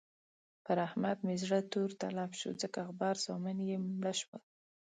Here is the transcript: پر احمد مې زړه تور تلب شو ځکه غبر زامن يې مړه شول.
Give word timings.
پر 0.65 0.77
احمد 0.87 1.17
مې 1.25 1.35
زړه 1.43 1.59
تور 1.71 1.89
تلب 2.01 2.31
شو 2.39 2.49
ځکه 2.61 2.79
غبر 2.87 3.15
زامن 3.25 3.57
يې 3.69 3.77
مړه 3.99 4.13
شول. 4.19 4.41